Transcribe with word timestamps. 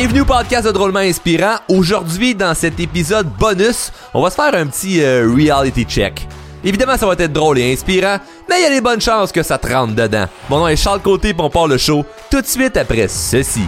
Bienvenue 0.00 0.20
au 0.20 0.26
podcast 0.26 0.64
de 0.64 0.70
Drôlement 0.70 1.00
Inspirant. 1.00 1.56
Aujourd'hui, 1.68 2.32
dans 2.32 2.54
cet 2.54 2.78
épisode 2.78 3.26
bonus, 3.36 3.90
on 4.14 4.22
va 4.22 4.30
se 4.30 4.36
faire 4.36 4.54
un 4.54 4.68
petit 4.68 5.02
euh, 5.02 5.28
reality 5.28 5.82
check. 5.82 6.28
Évidemment, 6.62 6.96
ça 6.96 7.04
va 7.04 7.14
être 7.14 7.32
drôle 7.32 7.58
et 7.58 7.72
inspirant, 7.72 8.18
mais 8.48 8.60
il 8.60 8.62
y 8.62 8.66
a 8.66 8.70
des 8.70 8.80
bonnes 8.80 9.00
chances 9.00 9.32
que 9.32 9.42
ça 9.42 9.58
te 9.58 9.66
rentre 9.66 9.96
dedans. 9.96 10.26
Mon 10.48 10.60
nom 10.60 10.68
est 10.68 10.76
Charles 10.76 11.00
Côté, 11.00 11.34
puis 11.34 11.42
on 11.42 11.50
part 11.50 11.66
le 11.66 11.78
show 11.78 12.04
tout 12.30 12.40
de 12.40 12.46
suite 12.46 12.76
après 12.76 13.08
ceci. 13.08 13.64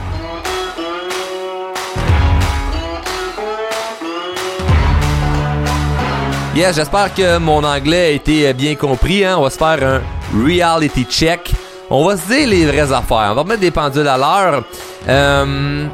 Yes, 6.54 6.76
j'espère 6.76 7.12
que 7.12 7.39
mon 7.39 7.64
anglais 7.64 8.07
a 8.07 8.11
été 8.11 8.53
bien 8.53 8.76
compris. 8.76 9.25
Hein? 9.25 9.35
On 9.36 9.43
va 9.43 9.50
se 9.50 9.58
faire 9.58 9.82
un 9.82 10.00
reality 10.46 11.04
check. 11.11 11.50
On 11.90 12.07
va 12.07 12.17
se 12.17 12.29
dire 12.29 12.46
les 12.46 12.67
vraies 12.67 12.93
affaires. 12.93 13.31
On 13.32 13.35
va 13.35 13.43
remettre 13.43 13.62
des 13.62 13.72
pendules 13.72 14.07
à 14.07 14.17
l'heure. 14.17 14.62
Euh, 15.08 15.89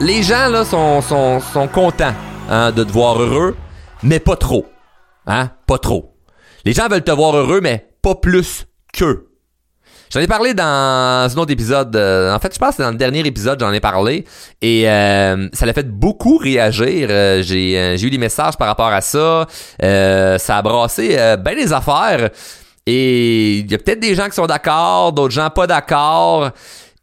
les 0.00 0.22
gens 0.22 0.48
là 0.48 0.64
sont, 0.64 1.68
contents 1.72 2.14
hein, 2.48 2.72
de 2.72 2.84
te 2.84 2.90
voir 2.90 3.20
heureux, 3.20 3.56
mais 4.02 4.18
pas 4.18 4.36
trop. 4.36 4.66
Hein? 5.26 5.50
Pas 5.66 5.78
trop. 5.78 6.14
Les 6.64 6.72
gens 6.72 6.88
veulent 6.88 7.04
te 7.04 7.10
voir 7.10 7.36
heureux, 7.36 7.60
mais 7.62 7.88
pas 8.02 8.14
plus 8.14 8.66
qu'eux. 8.92 9.26
J'en 10.12 10.20
ai 10.20 10.26
parlé 10.26 10.54
dans 10.54 10.64
un 10.64 11.36
autre 11.36 11.52
épisode. 11.52 11.94
Euh, 11.94 12.34
en 12.34 12.38
fait, 12.40 12.52
je 12.52 12.58
pense 12.58 12.70
que 12.70 12.76
c'est 12.76 12.82
dans 12.82 12.90
le 12.90 12.96
dernier 12.96 13.20
épisode, 13.20 13.60
j'en 13.60 13.72
ai 13.72 13.78
parlé. 13.78 14.24
Et 14.60 14.88
euh, 14.90 15.48
ça 15.52 15.66
l'a 15.66 15.72
fait 15.72 15.88
beaucoup 15.88 16.36
réagir. 16.36 17.08
Euh, 17.10 17.42
j'ai, 17.42 17.96
j'ai 17.96 18.06
eu 18.06 18.10
des 18.10 18.18
messages 18.18 18.56
par 18.56 18.66
rapport 18.66 18.88
à 18.88 19.02
ça. 19.02 19.46
ça 19.80 20.56
a 20.56 20.62
brassé 20.62 21.10
bien 21.44 21.54
des 21.54 21.72
affaires. 21.72 22.30
Et 22.86 23.58
il 23.58 23.70
y 23.70 23.74
a 23.74 23.78
peut-être 23.78 24.00
des 24.00 24.16
gens 24.16 24.26
qui 24.26 24.34
sont 24.34 24.46
d'accord, 24.46 25.12
d'autres 25.12 25.34
gens 25.34 25.50
pas 25.50 25.68
d'accord. 25.68 26.50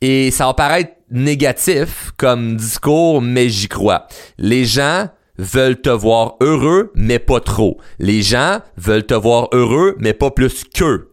Et 0.02 0.32
ça 0.32 0.48
va 0.48 0.54
paraître 0.54 0.97
négatif 1.10 2.12
comme 2.18 2.58
discours, 2.58 3.22
mais 3.22 3.50
j'y 3.50 3.68
crois. 3.68 4.08
Les 4.38 4.66
gens 4.66 5.08
veulent 5.38 5.82
te 5.82 5.90
voir 5.90 6.36
heureux, 6.42 6.92
mais 6.96 7.20
pas 7.20 7.40
trop. 7.40 7.80
Les 8.00 8.22
gens 8.22 8.60
veulent 8.78 9.06
te 9.06 9.14
voir 9.14 9.50
heureux, 9.52 9.96
mais 10.00 10.14
pas 10.14 10.32
plus 10.32 10.64
qu'eux. 10.64 11.12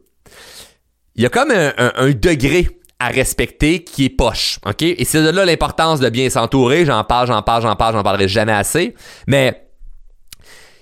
Il 1.16 1.22
y 1.22 1.26
a 1.26 1.28
comme 1.28 1.50
un, 1.52 2.10
degré 2.10 2.68
à 2.98 3.08
respecter 3.08 3.84
qui 3.84 4.06
est 4.06 4.10
poche? 4.10 4.58
Et 4.80 5.04
c'est 5.04 5.22
de 5.22 5.28
là 5.28 5.44
l'importance 5.44 6.00
de 6.00 6.08
bien 6.08 6.28
s'entourer. 6.30 6.84
J'en 6.84 7.04
parle, 7.04 7.28
j'en 7.28 7.42
parle, 7.42 7.62
j'en 7.62 7.76
parle, 7.76 7.94
j'en 7.94 8.02
parlerai 8.02 8.28
jamais 8.28 8.52
assez. 8.52 8.94
Mais 9.26 9.68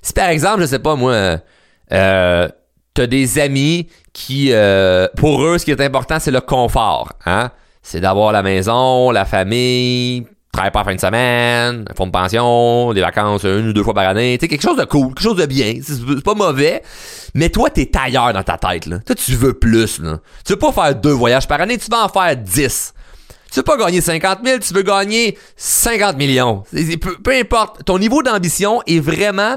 si 0.01 0.13
par 0.13 0.29
exemple, 0.29 0.63
je 0.63 0.67
sais 0.67 0.79
pas 0.79 0.95
moi, 0.95 1.41
euh, 1.93 2.49
t'as 2.95 3.07
des 3.07 3.39
amis 3.39 3.89
qui, 4.13 4.53
euh, 4.53 5.07
pour 5.17 5.45
eux, 5.45 5.59
ce 5.59 5.65
qui 5.65 5.71
est 5.71 5.81
important, 5.81 6.19
c'est 6.19 6.31
le 6.31 6.41
confort, 6.41 7.13
hein? 7.27 7.51
C'est 7.83 8.01
d'avoir 8.01 8.33
la 8.33 8.43
maison, 8.43 9.11
la 9.11 9.25
famille, 9.25 10.27
travailler 10.53 10.71
pas 10.71 10.85
fin 10.85 10.95
de 10.95 11.01
semaine, 11.01 11.85
un 11.91 11.95
fonds 11.95 12.07
de 12.07 12.13
pension, 12.13 12.93
des 12.93 13.01
vacances 13.01 13.45
une 13.45 13.69
ou 13.69 13.73
deux 13.73 13.83
fois 13.83 13.95
par 13.95 14.09
année, 14.09 14.37
tu 14.39 14.45
sais, 14.45 14.49
quelque 14.49 14.63
chose 14.63 14.77
de 14.77 14.85
cool, 14.85 15.09
quelque 15.09 15.23
chose 15.23 15.37
de 15.37 15.47
bien, 15.47 15.81
c'est 15.83 16.23
pas 16.23 16.35
mauvais, 16.35 16.83
mais 17.35 17.49
toi, 17.49 17.71
t'es 17.71 17.91
ailleurs 17.97 18.33
dans 18.33 18.43
ta 18.43 18.59
tête, 18.59 18.87
là. 18.87 18.99
Toi, 18.99 19.15
tu 19.15 19.33
veux 19.33 19.55
plus, 19.55 19.99
là. 20.01 20.21
Tu 20.45 20.53
veux 20.53 20.59
pas 20.59 20.73
faire 20.73 20.95
deux 20.95 21.13
voyages 21.13 21.49
par 21.49 21.61
année, 21.61 21.79
tu 21.79 21.91
veux 21.91 21.99
en 21.99 22.09
faire 22.09 22.37
dix. 22.37 22.93
Tu 23.51 23.59
veux 23.59 23.65
pas 23.65 23.77
gagner 23.77 24.01
50 24.01 24.39
000, 24.45 24.59
tu 24.61 24.73
veux 24.73 24.83
gagner 24.83 25.37
50 25.57 26.17
millions. 26.17 26.63
Peu, 27.01 27.17
peu 27.23 27.33
importe, 27.33 27.85
ton 27.85 27.99
niveau 27.99 28.23
d'ambition 28.23 28.81
est 28.87 29.01
vraiment, 29.01 29.57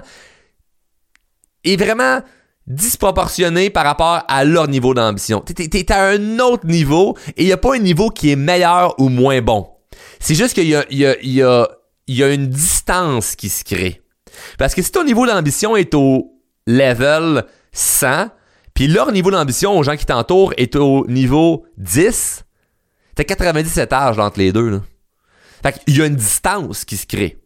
est 1.64 1.82
vraiment 1.82 2.20
disproportionné 2.68 3.70
par 3.70 3.84
rapport 3.84 4.24
à 4.28 4.44
leur 4.44 4.68
niveau 4.68 4.94
d'ambition. 4.94 5.42
T'es 5.42 5.92
à 5.92 6.08
un 6.08 6.40
autre 6.40 6.66
niveau 6.66 7.16
et 7.38 7.44
il 7.44 7.46
n'y 7.46 7.52
a 7.52 7.58
pas 7.58 7.76
un 7.76 7.80
niveau 7.80 8.10
qui 8.10 8.32
est 8.32 8.36
meilleur 8.36 9.00
ou 9.00 9.10
moins 9.10 9.42
bon. 9.42 9.68
C'est 10.20 10.36
juste 10.36 10.54
qu'il 10.54 10.68
y 10.68 10.76
a, 10.76 10.86
y, 10.90 11.06
a, 11.06 11.68
y, 12.08 12.24
a, 12.24 12.34
une 12.34 12.48
distance 12.48 13.36
qui 13.36 13.50
se 13.50 13.64
crée. 13.64 14.02
Parce 14.58 14.74
que 14.74 14.82
si 14.82 14.92
ton 14.92 15.04
niveau 15.04 15.26
d'ambition 15.28 15.76
est 15.76 15.94
au 15.94 16.34
level 16.66 17.46
100, 17.74 18.30
puis 18.74 18.88
leur 18.88 19.12
niveau 19.12 19.32
d'ambition 19.32 19.78
aux 19.78 19.84
gens 19.84 19.96
qui 19.96 20.06
t'entourent 20.06 20.54
est 20.58 20.76
au 20.76 21.06
niveau 21.08 21.66
10, 21.78 22.44
t'as 23.16 23.24
97 23.24 23.86
étages 23.86 24.20
entre 24.20 24.40
les 24.40 24.52
deux. 24.52 24.70
Là. 24.70 24.82
Fait 25.64 25.80
qu'il 25.84 25.98
y 25.98 26.02
a 26.02 26.06
une 26.06 26.16
distance 26.16 26.86
qui 26.86 26.98
se 26.98 27.06
crée. 27.06 27.38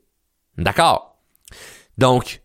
D'accord? 0.58 1.18
Donc, 1.98 2.42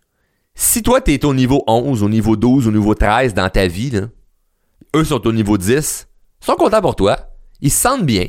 si 0.54 0.82
toi, 0.82 1.00
tu 1.00 1.12
es 1.12 1.25
au 1.25 1.34
niveau 1.34 1.65
11, 1.66 2.03
au 2.03 2.09
niveau 2.09 2.37
12, 2.37 2.69
au 2.69 2.70
niveau 2.70 2.94
13 2.94 3.34
dans 3.34 3.48
ta 3.48 3.66
vie, 3.66 4.00
eux 4.94 5.04
sont 5.04 5.26
au 5.26 5.32
niveau 5.32 5.59
10, 5.59 6.06
ils 6.42 6.44
sont 6.44 6.54
contents 6.54 6.81
pour 6.81 6.97
toi, 6.97 7.19
ils 7.60 7.70
se 7.70 7.81
sentent 7.81 8.06
bien. 8.06 8.26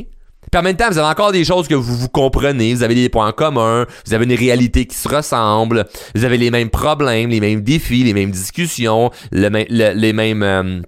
Puis 0.51 0.59
en 0.59 0.63
même 0.63 0.75
temps, 0.75 0.89
vous 0.89 0.97
avez 0.97 1.07
encore 1.07 1.31
des 1.31 1.43
choses 1.43 1.67
que 1.67 1.75
vous 1.75 1.95
vous 1.95 2.09
comprenez, 2.09 2.73
vous 2.73 2.83
avez 2.83 2.95
des 2.95 3.09
points 3.09 3.27
en 3.27 3.31
commun, 3.31 3.85
vous 4.05 4.13
avez 4.13 4.25
une 4.25 4.33
réalité 4.33 4.85
qui 4.85 4.95
se 4.95 5.07
ressemble, 5.07 5.85
vous 6.13 6.23
avez 6.23 6.37
les 6.37 6.51
mêmes 6.51 6.69
problèmes, 6.69 7.29
les 7.29 7.39
mêmes 7.39 7.61
défis, 7.61 8.03
les 8.03 8.13
mêmes 8.13 8.31
discussions, 8.31 9.11
les 9.31 9.49
mêmes 9.49 10.43
euh, 10.43 10.81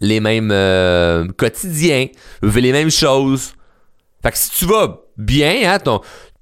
les 0.00 0.20
mêmes 0.20 0.50
euh, 0.52 1.26
quotidiens, 1.36 2.06
vous 2.42 2.48
avez 2.48 2.60
les 2.60 2.72
mêmes 2.72 2.90
choses. 2.90 3.54
Fait 4.22 4.30
que 4.30 4.38
si 4.38 4.50
tu 4.50 4.64
vas 4.66 5.00
bien, 5.16 5.72
hein, 5.74 5.78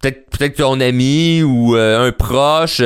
peut-être 0.00 0.30
peut-être 0.30 0.56
ton 0.56 0.80
ami 0.80 1.42
ou 1.42 1.76
euh, 1.76 2.08
un 2.08 2.12
proche 2.12 2.82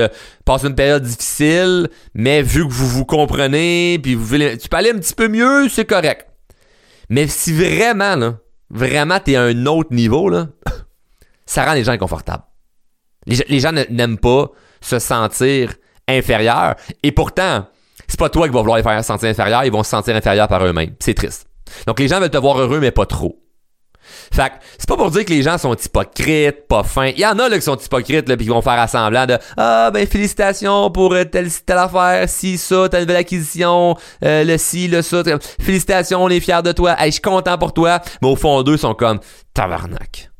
euh, 0.50 0.54
passe 0.54 0.64
une 0.64 0.74
période 0.74 1.02
difficile, 1.02 1.88
mais 2.14 2.42
vu 2.42 2.66
que 2.66 2.72
vous 2.72 2.88
vous 2.88 3.04
comprenez, 3.04 3.98
puis 4.02 4.14
vous 4.14 4.36
tu 4.36 4.68
peux 4.68 4.76
aller 4.76 4.90
un 4.90 4.98
petit 4.98 5.14
peu 5.14 5.28
mieux, 5.28 5.68
c'est 5.68 5.84
correct. 5.84 6.26
Mais 7.08 7.26
si 7.26 7.52
vraiment, 7.52 8.16
là, 8.16 8.38
vraiment 8.70 9.18
t'es 9.18 9.36
à 9.36 9.42
un 9.42 9.66
autre 9.66 9.92
niveau, 9.92 10.28
là, 10.28 10.48
ça 11.46 11.64
rend 11.64 11.74
les 11.74 11.84
gens 11.84 11.92
inconfortables. 11.92 12.44
Les, 13.26 13.60
gens 13.60 13.72
n'aiment 13.72 14.18
pas 14.18 14.50
se 14.80 14.98
sentir 14.98 15.74
inférieurs. 16.08 16.74
Et 17.02 17.12
pourtant, 17.12 17.66
c'est 18.08 18.18
pas 18.18 18.30
toi 18.30 18.48
qui 18.48 18.54
vas 18.54 18.60
vouloir 18.60 18.78
les 18.78 18.82
faire 18.82 19.04
sentir 19.04 19.28
inférieurs, 19.28 19.64
ils 19.64 19.72
vont 19.72 19.82
se 19.82 19.90
sentir 19.90 20.16
inférieurs 20.16 20.48
par 20.48 20.64
eux-mêmes. 20.64 20.94
C'est 21.00 21.14
triste. 21.14 21.46
Donc 21.86 22.00
les 22.00 22.08
gens 22.08 22.18
veulent 22.18 22.30
te 22.30 22.38
voir 22.38 22.58
heureux, 22.58 22.80
mais 22.80 22.90
pas 22.90 23.06
trop. 23.06 23.39
Fait 24.32 24.52
c'est 24.78 24.88
pas 24.88 24.96
pour 24.96 25.10
dire 25.10 25.24
que 25.24 25.30
les 25.30 25.42
gens 25.42 25.58
sont 25.58 25.74
hypocrites, 25.74 26.68
pas 26.68 26.84
fins. 26.84 27.08
Il 27.08 27.18
y 27.18 27.26
en 27.26 27.38
a 27.38 27.48
là 27.48 27.56
qui 27.56 27.62
sont 27.64 27.76
hypocrites 27.76 28.28
là, 28.28 28.36
puis 28.36 28.46
qui 28.46 28.50
vont 28.50 28.62
faire 28.62 28.78
assemblant 28.78 29.26
de 29.26 29.36
ah 29.56 29.90
ben 29.92 30.06
félicitations 30.06 30.90
pour 30.90 31.12
euh, 31.12 31.24
telle 31.24 31.50
telle 31.52 31.78
affaire, 31.78 32.28
si 32.28 32.56
ça, 32.56 32.88
ta 32.88 33.00
nouvelle 33.00 33.16
acquisition, 33.16 33.96
euh, 34.24 34.44
le 34.44 34.56
ci, 34.56 34.86
le 34.86 35.02
ça. 35.02 35.22
Félicitations, 35.60 36.22
on 36.22 36.28
est 36.28 36.40
fiers 36.40 36.62
de 36.62 36.72
toi. 36.72 36.94
Hey, 36.98 37.06
je 37.06 37.14
suis 37.14 37.22
content 37.22 37.58
pour 37.58 37.72
toi. 37.72 38.00
Mais 38.22 38.28
au 38.28 38.36
fond 38.36 38.62
d'eux 38.62 38.76
sont 38.76 38.94
comme 38.94 39.18
tabarnak. 39.52 40.30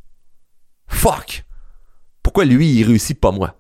Fuck. 0.87 1.45
Pourquoi 2.23 2.45
lui 2.45 2.71
il 2.71 2.85
réussit 2.87 3.19
pas 3.19 3.33
moi? 3.33 3.55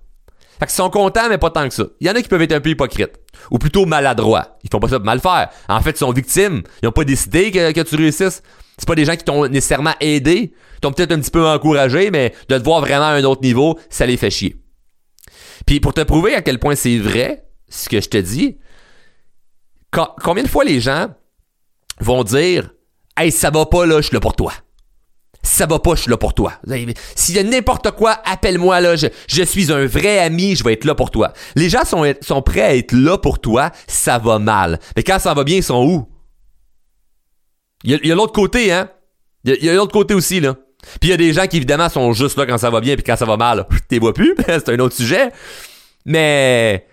Fait 0.61 0.67
qu'ils 0.67 0.75
sont 0.75 0.91
contents, 0.91 1.29
mais 1.31 1.39
pas 1.39 1.51
tant 1.51 1.67
que 1.67 1.75
ça. 1.75 1.85
Il 2.01 2.07
y 2.07 2.11
en 2.11 2.15
a 2.15 2.21
qui 2.21 2.29
peuvent 2.29 2.43
être 2.43 2.53
un 2.53 2.61
peu 2.61 2.69
hypocrites. 2.69 3.19
Ou 3.51 3.59
plutôt 3.59 3.87
maladroits. 3.87 4.59
Ils 4.63 4.69
font 4.71 4.79
pas 4.79 4.89
ça 4.89 4.99
pour 4.99 5.07
mal 5.07 5.19
faire. 5.19 5.49
En 5.71 5.81
fait, 5.81 5.93
ils 5.93 5.97
sont 5.97 6.13
victimes. 6.13 6.63
Ils 6.83 6.89
ont 6.89 6.93
pas 6.93 7.05
décidé 7.05 7.51
que, 7.51 7.83
tu 7.83 7.97
réussisses. 7.97 8.43
C'est 8.77 8.87
pas 8.87 8.95
des 8.95 9.07
gens 9.07 9.17
qui 9.17 9.25
t'ont 9.25 9.49
nécessairement 9.49 9.95
aidé, 10.01 10.55
t'ont 10.81 10.93
peut-être 10.93 11.13
un 11.13 11.21
petit 11.21 11.31
peu 11.31 11.47
encouragé, 11.47 12.11
mais 12.11 12.35
de 12.49 12.57
te 12.57 12.63
voir 12.63 12.81
vraiment 12.81 13.07
à 13.07 13.13
un 13.13 13.25
autre 13.25 13.43
niveau, 13.43 13.79
ça 13.91 14.07
les 14.07 14.17
fait 14.17 14.31
chier. 14.31 14.57
Puis 15.67 15.81
pour 15.81 15.93
te 15.93 16.01
prouver 16.03 16.35
à 16.35 16.41
quel 16.41 16.59
point 16.59 16.75
c'est 16.75 16.97
vrai, 16.97 17.45
ce 17.69 17.91
que 17.91 18.01
je 18.01 18.09
te 18.09 18.17
dis, 18.17 18.57
combien 19.91 20.45
de 20.45 20.49
fois 20.49 20.65
les 20.65 20.81
gens 20.81 21.09
vont 22.01 22.25
dire 22.25 22.71
Hey, 23.19 23.31
ça 23.31 23.51
va 23.51 23.67
pas 23.67 23.85
là, 23.85 23.97
je 24.01 24.07
suis 24.07 24.15
là 24.15 24.21
pour 24.21 24.35
toi. 24.35 24.53
Ça 25.43 25.67
va 25.67 25.79
pas, 25.79 25.95
je 25.95 26.03
suis 26.03 26.11
là 26.11 26.19
pour 26.19 26.35
toi. 26.35 26.53
S'il 27.15 27.37
y 27.37 27.39
a 27.39 27.43
n'importe 27.43 27.91
quoi, 27.93 28.19
appelle-moi 28.25 28.81
là, 28.81 28.95
je, 28.97 29.43
suis 29.43 29.73
un 29.73 29.87
vrai 29.87 30.19
ami, 30.19 30.55
je 30.55 30.63
vais 30.63 30.75
être 30.75 30.85
là 30.85 30.95
pour 30.95 31.11
toi. 31.11 31.33
Les 31.57 31.71
gens 31.71 31.85
sont, 31.85 32.43
prêts 32.43 32.61
à 32.61 32.77
être 32.77 32.93
là 32.93 33.17
pour 33.17 33.39
toi, 33.39 33.71
ça 33.87 34.19
va 34.19 34.39
mal. 34.39 34.79
Mais 34.97 35.03
quand 35.03 35.19
ça 35.19 35.33
va 35.33 35.45
bien, 35.45 35.57
ils 35.57 35.63
sont 35.63 35.83
où? 35.83 36.09
Il 37.85 37.99
y 38.05 38.13
a, 38.13 38.15
l'autre 38.15 38.35
côté, 38.35 38.71
hein? 38.71 38.91
Il 39.45 39.65
y 39.65 39.71
a, 39.71 39.75
l'autre 39.75 39.93
côté 39.93 40.13
aussi, 40.13 40.41
là. 40.41 40.57
Puis 41.01 41.09
il 41.09 41.11
y 41.11 41.15
a 41.15 41.17
des 41.17 41.33
gens 41.33 41.47
qui, 41.47 41.57
évidemment, 41.57 41.89
sont 41.89 42.13
juste 42.13 42.37
là 42.37 42.47
quand 42.47 42.59
ça 42.59 42.71
va 42.71 42.81
bien, 42.81 42.95
puis 42.95 43.05
quand 43.05 43.17
ça 43.17 43.25
va 43.25 43.37
mal, 43.39 43.67
t'es 43.89 43.99
vois 43.99 44.13
plus, 44.13 44.35
c'est 44.47 44.69
un 44.69 44.79
autre 44.79 44.95
sujet. 44.95 45.31
Mais 46.05 46.87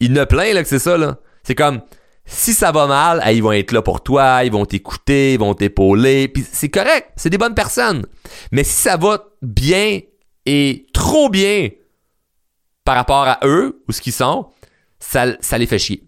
il 0.00 0.18
a 0.18 0.26
plein, 0.26 0.52
là, 0.52 0.62
que 0.62 0.68
c'est 0.68 0.78
ça, 0.78 0.98
là. 0.98 1.18
C'est 1.42 1.54
comme, 1.54 1.80
si 2.30 2.52
ça 2.52 2.72
va 2.72 2.86
mal, 2.86 3.22
ils 3.34 3.42
vont 3.42 3.52
être 3.52 3.72
là 3.72 3.80
pour 3.80 4.02
toi, 4.02 4.44
ils 4.44 4.52
vont 4.52 4.66
t'écouter, 4.66 5.32
ils 5.32 5.40
vont 5.40 5.54
t'épauler, 5.54 6.28
puis 6.28 6.44
c'est 6.50 6.68
correct, 6.68 7.10
c'est 7.16 7.30
des 7.30 7.38
bonnes 7.38 7.54
personnes. 7.54 8.04
Mais 8.52 8.64
si 8.64 8.74
ça 8.74 8.98
va 8.98 9.24
bien 9.40 10.00
et 10.44 10.86
trop 10.92 11.30
bien 11.30 11.70
par 12.84 12.96
rapport 12.96 13.26
à 13.26 13.38
eux 13.44 13.82
ou 13.88 13.92
ce 13.92 14.02
qu'ils 14.02 14.12
sont, 14.12 14.50
ça, 15.00 15.26
les 15.56 15.66
fait 15.66 15.78
chier. 15.78 16.04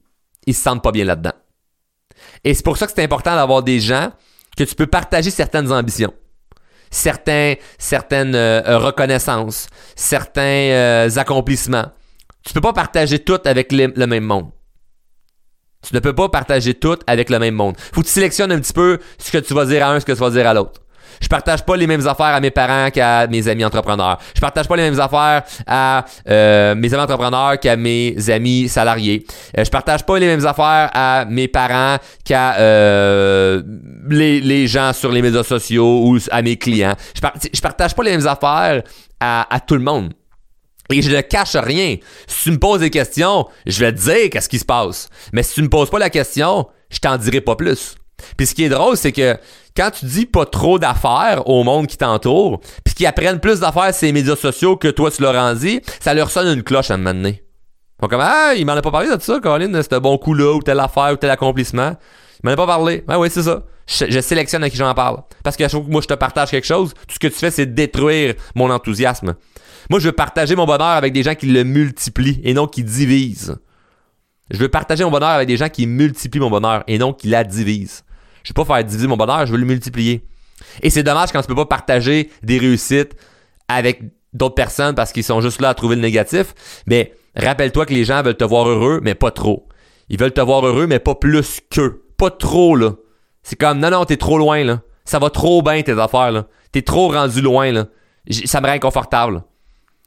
Ils 0.46 0.54
se 0.54 0.62
sentent 0.62 0.82
pas 0.82 0.92
bien 0.92 1.06
là-dedans. 1.06 1.32
Et 2.44 2.52
c'est 2.52 2.64
pour 2.64 2.76
ça 2.76 2.86
que 2.86 2.92
c'est 2.94 3.02
important 3.02 3.34
d'avoir 3.34 3.62
des 3.62 3.80
gens 3.80 4.12
que 4.58 4.64
tu 4.64 4.74
peux 4.74 4.86
partager 4.86 5.30
certaines 5.30 5.72
ambitions, 5.72 6.12
certaines 6.90 7.56
euh, 8.34 8.78
reconnaissances, 8.78 9.68
certains 9.96 10.42
euh, 10.42 11.08
accomplissements. 11.16 11.86
Tu 12.44 12.52
peux 12.52 12.60
pas 12.60 12.74
partager 12.74 13.20
tout 13.20 13.40
avec 13.46 13.72
le 13.72 14.06
même 14.06 14.24
monde. 14.24 14.50
Tu 15.86 15.94
ne 15.94 16.00
peux 16.00 16.14
pas 16.14 16.28
partager 16.28 16.74
tout 16.74 16.96
avec 17.06 17.30
le 17.30 17.38
même 17.38 17.54
monde. 17.54 17.76
Faut 17.92 18.02
que 18.02 18.06
tu 18.06 18.12
sélectionnes 18.12 18.52
un 18.52 18.60
petit 18.60 18.72
peu 18.72 18.98
ce 19.18 19.30
que 19.30 19.38
tu 19.38 19.54
vas 19.54 19.64
dire 19.64 19.86
à 19.86 19.92
un, 19.92 20.00
ce 20.00 20.04
que 20.04 20.12
tu 20.12 20.18
vas 20.18 20.30
dire 20.30 20.46
à 20.46 20.54
l'autre. 20.54 20.80
Je 21.20 21.28
partage 21.28 21.64
pas 21.64 21.76
les 21.76 21.86
mêmes 21.86 22.06
affaires 22.06 22.26
à 22.26 22.40
mes 22.40 22.50
parents 22.50 22.90
qu'à 22.90 23.26
mes 23.26 23.46
amis 23.48 23.64
entrepreneurs. 23.64 24.18
Je 24.34 24.40
partage 24.40 24.66
pas 24.66 24.76
les 24.76 24.90
mêmes 24.90 25.00
affaires 25.00 25.42
à 25.66 26.04
euh, 26.28 26.74
mes 26.74 26.92
amis 26.94 27.02
entrepreneurs 27.02 27.58
qu'à 27.58 27.76
mes 27.76 28.16
amis 28.30 28.68
salariés. 28.68 29.26
Euh, 29.58 29.64
je 29.64 29.70
partage 29.70 30.04
pas 30.04 30.18
les 30.18 30.26
mêmes 30.26 30.46
affaires 30.46 30.90
à 30.94 31.26
mes 31.28 31.48
parents 31.48 31.96
qu'à 32.24 32.58
euh, 32.58 33.62
les, 34.08 34.66
gens 34.66 34.92
sur 34.92 35.12
les 35.12 35.22
médias 35.22 35.42
sociaux 35.42 36.04
ou 36.06 36.18
à 36.30 36.42
mes 36.42 36.56
clients. 36.56 36.94
Je, 37.14 37.60
partage 37.60 37.94
pas 37.94 38.02
les 38.02 38.12
mêmes 38.12 38.26
affaires 38.26 38.82
à 39.20 39.60
tout 39.66 39.74
le 39.74 39.82
monde. 39.82 40.12
Et 40.90 41.02
je 41.02 41.10
ne 41.10 41.20
cache 41.20 41.56
rien. 41.56 41.96
Si 42.26 42.44
tu 42.44 42.50
me 42.52 42.58
poses 42.58 42.80
des 42.80 42.90
questions, 42.90 43.46
je 43.66 43.80
vais 43.80 43.92
te 43.92 44.00
dire 44.00 44.30
qu'est-ce 44.30 44.48
qui 44.48 44.58
se 44.58 44.64
passe. 44.64 45.08
Mais 45.32 45.42
si 45.42 45.54
tu 45.54 45.62
me 45.62 45.68
poses 45.68 45.90
pas 45.90 45.98
la 45.98 46.10
question, 46.10 46.66
je 46.90 46.98
t'en 46.98 47.16
dirai 47.16 47.40
pas 47.40 47.56
plus. 47.56 47.96
Puis 48.36 48.46
ce 48.46 48.54
qui 48.54 48.64
est 48.64 48.68
drôle, 48.68 48.96
c'est 48.96 49.12
que 49.12 49.36
quand 49.76 49.90
tu 49.90 50.04
dis 50.06 50.26
pas 50.26 50.46
trop 50.46 50.78
d'affaires 50.78 51.48
au 51.48 51.62
monde 51.64 51.86
qui 51.86 51.96
t'entoure, 51.96 52.60
puis 52.84 52.94
qu'ils 52.94 53.06
apprennent 53.06 53.40
plus 53.40 53.60
d'affaires 53.60 53.94
sur 53.94 54.06
les 54.06 54.12
médias 54.12 54.36
sociaux 54.36 54.76
que 54.76 54.88
toi 54.88 55.10
tu 55.10 55.22
leur 55.22 55.34
en 55.34 55.54
dis, 55.54 55.80
ça 56.00 56.14
leur 56.14 56.30
sonne 56.30 56.58
une 56.58 56.62
cloche 56.62 56.90
à 56.90 56.94
un 56.94 56.96
moment 56.98 57.14
donné. 57.14 57.42
Ils 58.02 58.08
comme 58.08 58.20
Ah, 58.22 58.52
il 58.56 58.64
m'en 58.66 58.72
a 58.72 58.82
pas 58.82 58.90
parlé 58.90 59.14
de 59.14 59.20
ça, 59.20 59.40
Colin, 59.40 59.82
ce 59.82 59.98
bon 59.98 60.18
coup-là, 60.18 60.54
ou 60.54 60.62
telle 60.62 60.80
affaire, 60.80 61.12
ou 61.12 61.16
tel 61.16 61.30
accomplissement. 61.30 61.96
Il 62.42 62.46
m'en 62.46 62.52
a 62.52 62.56
pas 62.56 62.66
parlé. 62.66 63.04
Ah 63.08 63.18
oui, 63.18 63.28
c'est 63.30 63.42
ça. 63.42 63.62
Je, 63.86 64.20
sélectionne 64.20 64.62
à 64.62 64.70
qui 64.70 64.76
j'en 64.76 64.94
parle. 64.94 65.18
Parce 65.42 65.56
que 65.56 65.76
moi 65.88 66.00
je 66.00 66.06
te 66.06 66.14
partage 66.14 66.50
quelque 66.50 66.66
chose, 66.66 66.94
tout 67.08 67.14
ce 67.14 67.18
que 67.18 67.26
tu 67.26 67.34
fais, 67.34 67.50
c'est 67.50 67.66
détruire 67.66 68.34
mon 68.54 68.70
enthousiasme. 68.70 69.34
Moi, 69.90 69.98
je 69.98 70.06
veux 70.06 70.12
partager 70.12 70.54
mon 70.54 70.66
bonheur 70.66 70.86
avec 70.86 71.12
des 71.12 71.24
gens 71.24 71.34
qui 71.34 71.46
le 71.46 71.64
multiplient 71.64 72.40
et 72.44 72.54
non 72.54 72.68
qui 72.68 72.84
divisent. 72.84 73.58
Je 74.50 74.58
veux 74.58 74.68
partager 74.68 75.02
mon 75.02 75.10
bonheur 75.10 75.30
avec 75.30 75.48
des 75.48 75.56
gens 75.56 75.68
qui 75.68 75.86
multiplient 75.86 76.40
mon 76.40 76.48
bonheur 76.48 76.84
et 76.86 76.96
non 76.96 77.12
qui 77.12 77.26
la 77.26 77.42
divisent. 77.42 78.04
Je 78.44 78.50
veux 78.50 78.54
pas 78.54 78.64
faire 78.64 78.84
diviser 78.84 79.08
mon 79.08 79.16
bonheur, 79.16 79.46
je 79.46 79.52
veux 79.52 79.58
le 79.58 79.66
multiplier. 79.66 80.24
Et 80.82 80.90
c'est 80.90 81.02
dommage 81.02 81.32
quand 81.32 81.40
tu 81.40 81.48
peux 81.48 81.56
pas 81.56 81.66
partager 81.66 82.30
des 82.44 82.58
réussites 82.58 83.16
avec 83.66 84.02
d'autres 84.32 84.54
personnes 84.54 84.94
parce 84.94 85.10
qu'ils 85.10 85.24
sont 85.24 85.40
juste 85.40 85.60
là 85.60 85.70
à 85.70 85.74
trouver 85.74 85.96
le 85.96 86.02
négatif. 86.02 86.54
Mais 86.86 87.12
rappelle-toi 87.34 87.84
que 87.84 87.92
les 87.92 88.04
gens 88.04 88.22
veulent 88.22 88.36
te 88.36 88.44
voir 88.44 88.68
heureux, 88.68 89.00
mais 89.02 89.16
pas 89.16 89.32
trop. 89.32 89.68
Ils 90.08 90.20
veulent 90.20 90.32
te 90.32 90.40
voir 90.40 90.64
heureux, 90.64 90.86
mais 90.86 91.00
pas 91.00 91.16
plus 91.16 91.60
qu'eux. 91.68 92.04
Pas 92.16 92.30
trop, 92.30 92.76
là. 92.76 92.92
C'est 93.42 93.56
comme, 93.56 93.80
non, 93.80 93.90
non, 93.90 94.04
t'es 94.04 94.16
trop 94.16 94.38
loin, 94.38 94.62
là. 94.62 94.82
Ça 95.04 95.18
va 95.18 95.30
trop 95.30 95.62
bien, 95.62 95.82
tes 95.82 95.98
affaires, 95.98 96.30
là. 96.30 96.46
T'es 96.70 96.82
trop 96.82 97.08
rendu 97.08 97.40
loin, 97.40 97.72
là. 97.72 97.86
ça 98.44 98.60
me 98.60 98.66
rend 98.66 98.72
inconfortable. 98.72 99.42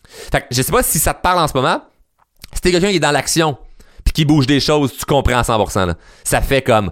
Fait 0.08 0.42
que 0.42 0.48
je 0.52 0.62
sais 0.62 0.72
pas 0.72 0.84
si 0.84 1.00
ça 1.00 1.14
te 1.14 1.22
parle 1.22 1.40
en 1.40 1.48
ce 1.48 1.54
moment. 1.54 1.82
Si 2.54 2.62
t'es 2.62 2.72
quelqu'un 2.72 2.90
qui 2.90 2.98
est 2.98 3.00
dans 3.00 3.12
l'action, 3.12 3.58
puis 4.04 4.14
qui 4.14 4.26
bouge 4.26 4.48
des 4.48 4.60
choses, 4.60 4.96
tu 4.98 5.06
comprends 5.06 5.38
à 5.38 5.42
100%, 5.42 5.88
là. 5.88 5.96
Ça 6.24 6.42
fait 6.42 6.62
comme, 6.62 6.92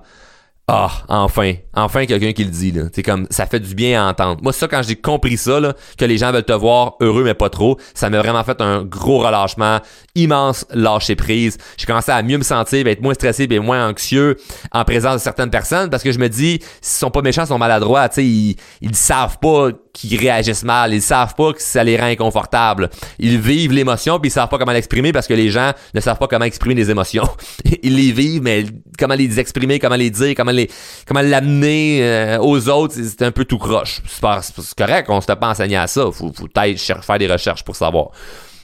ah, 0.74 0.90
enfin, 1.10 1.56
enfin 1.74 2.06
quelqu'un 2.06 2.32
qui 2.32 2.46
le 2.46 2.50
dit. 2.50 2.74
C'est 2.94 3.04
comme 3.04 3.28
ça 3.30 3.46
fait 3.46 3.60
du 3.60 3.76
bien 3.76 4.06
à 4.06 4.10
entendre. 4.10 4.42
Moi 4.42 4.54
ça 4.54 4.70
quand 4.70 4.82
j'ai 4.82 4.96
compris 4.96 5.36
ça 5.36 5.60
là, 5.60 5.74
que 5.98 6.06
les 6.06 6.18
gens 6.18 6.32
veulent 6.32 6.46
te 6.46 6.54
voir 6.54 6.94
heureux 7.02 7.26
mais 7.26 7.34
pas 7.34 7.50
trop, 7.50 7.78
ça 7.94 8.10
m'a 8.10 8.20
vraiment 8.20 8.42
fait 8.46 8.62
un 8.62 8.84
gros 8.84 9.20
relâchement, 9.20 9.80
immense 10.16 10.66
lâcher 10.72 11.18
prise. 11.18 11.58
J'ai 11.76 11.86
commencé 11.86 12.12
à 12.14 12.22
mieux 12.24 12.38
me 12.38 12.44
sentir, 12.44 12.88
être 12.88 13.02
moins 13.02 13.16
stressé 13.16 13.48
et 13.50 13.60
moins 13.60 13.90
anxieux 13.90 14.38
en 14.72 14.86
présence 14.86 15.16
de 15.16 15.20
certaines 15.20 15.50
personnes 15.50 15.90
parce 15.90 16.04
que 16.04 16.14
je 16.14 16.20
me 16.20 16.30
dis 16.30 16.62
s'ils 16.80 17.00
sont 17.00 17.12
pas 17.12 17.22
méchants, 17.22 17.44
ils 17.44 17.48
sont 17.48 17.58
maladroits, 17.58 18.08
tu 18.08 18.24
ils, 18.24 18.56
ils 18.80 18.96
savent 18.96 19.40
pas 19.40 19.72
qu'ils 19.94 20.18
réagissent 20.18 20.64
mal, 20.64 20.94
ils 20.94 21.02
savent 21.02 21.36
pas 21.36 21.54
que 21.54 21.62
ça 21.62 21.84
les 21.84 21.98
rend 21.98 22.06
inconfortables. 22.06 22.90
Ils 23.20 23.40
vivent 23.40 23.74
l'émotion 23.74 24.20
puis 24.20 24.30
ils 24.30 24.32
savent 24.32 24.50
pas 24.50 24.58
comment 24.58 24.72
l'exprimer 24.72 25.12
parce 25.12 25.28
que 25.28 25.34
les 25.34 25.50
gens 25.50 25.74
ne 25.94 26.00
savent 26.00 26.18
pas 26.18 26.28
comment 26.28 26.46
exprimer 26.46 26.76
les 26.76 26.90
émotions. 26.90 27.28
ils 27.84 27.96
les 27.96 28.12
vivent 28.12 28.42
mais 28.42 28.66
comment 28.98 29.16
les 29.16 29.40
exprimer, 29.40 29.80
comment 29.80 29.96
les 29.96 30.10
dire, 30.10 30.34
comment 30.36 30.52
les 30.52 30.70
comment 31.08 31.22
l'amener 31.22 32.00
euh, 32.04 32.40
aux 32.40 32.70
autres, 32.70 32.96
c'est 32.96 33.22
un 33.24 33.32
peu 33.32 33.46
tout 33.46 33.58
croche. 33.58 34.02
C'est 34.08 34.76
correct, 34.76 35.10
on 35.10 35.22
s'était 35.22 35.36
pas 35.36 35.50
enseigné 35.50 35.78
à 35.78 35.88
ça, 35.88 36.06
faut 36.12 36.32
faut 36.34 36.48
peut-être 36.48 37.04
faire 37.04 37.18
des 37.18 37.28
recherches 37.28 37.64
pour 37.64 37.76
savoir. 37.76 38.12